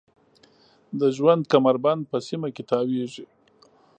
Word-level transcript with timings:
د 0.99 1.01
ژوند 1.17 1.41
کمربند 1.53 2.01
په 2.11 2.17
سیمه 2.27 2.49
کې 2.55 2.63
تاویږي. 2.71 3.25